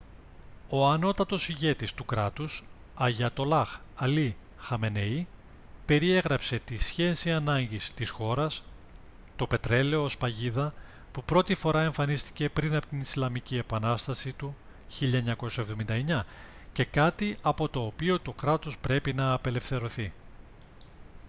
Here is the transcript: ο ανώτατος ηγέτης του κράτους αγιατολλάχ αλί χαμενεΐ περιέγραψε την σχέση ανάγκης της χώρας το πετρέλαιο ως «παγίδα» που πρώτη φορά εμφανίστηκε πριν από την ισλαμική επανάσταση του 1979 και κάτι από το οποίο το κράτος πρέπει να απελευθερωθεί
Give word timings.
ο 0.69 0.87
ανώτατος 0.87 1.49
ηγέτης 1.49 1.93
του 1.93 2.05
κράτους 2.05 2.63
αγιατολλάχ 2.95 3.77
αλί 3.95 4.35
χαμενεΐ 4.57 5.25
περιέγραψε 5.85 6.59
την 6.59 6.79
σχέση 6.79 7.31
ανάγκης 7.31 7.91
της 7.95 8.09
χώρας 8.09 8.63
το 9.35 9.47
πετρέλαιο 9.47 10.03
ως 10.03 10.17
«παγίδα» 10.17 10.73
που 11.11 11.23
πρώτη 11.23 11.55
φορά 11.55 11.81
εμφανίστηκε 11.83 12.49
πριν 12.49 12.75
από 12.75 12.87
την 12.87 12.99
ισλαμική 12.99 13.57
επανάσταση 13.57 14.33
του 14.33 14.55
1979 16.09 16.21
και 16.73 16.85
κάτι 16.85 17.35
από 17.41 17.69
το 17.69 17.81
οποίο 17.85 18.19
το 18.19 18.31
κράτος 18.31 18.77
πρέπει 18.77 19.13
να 19.13 19.31
απελευθερωθεί 19.33 20.13